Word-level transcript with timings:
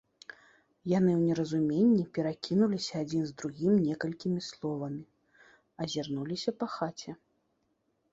Яны 0.91 1.11
ў 1.15 1.17
неразуменні 1.25 2.05
перакінуліся 2.15 2.93
адзін 3.05 3.23
з 3.31 3.35
другім 3.41 3.73
некалькімі 3.89 4.39
словамі, 4.47 5.03
азірнуліся 5.85 6.51
па 6.63 6.67
хаце. 6.79 7.11